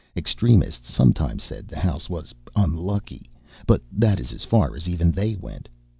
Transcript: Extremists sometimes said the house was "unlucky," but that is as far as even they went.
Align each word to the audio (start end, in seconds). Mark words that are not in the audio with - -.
Extremists 0.17 0.91
sometimes 0.91 1.43
said 1.43 1.67
the 1.67 1.77
house 1.77 2.09
was 2.09 2.33
"unlucky," 2.55 3.27
but 3.67 3.83
that 3.91 4.19
is 4.19 4.33
as 4.33 4.43
far 4.43 4.75
as 4.75 4.89
even 4.89 5.11
they 5.11 5.35
went. 5.35 5.69